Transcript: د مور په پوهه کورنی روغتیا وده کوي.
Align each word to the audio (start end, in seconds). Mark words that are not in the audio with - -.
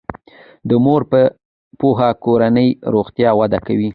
د 0.67 0.71
مور 0.85 1.01
په 1.11 1.21
پوهه 1.79 2.09
کورنی 2.23 2.67
روغتیا 2.95 3.29
وده 3.39 3.59
کوي. 3.67 3.89